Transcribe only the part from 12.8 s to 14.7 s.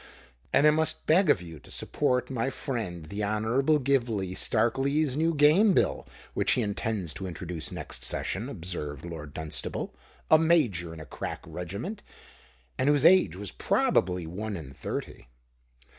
whose age was probably one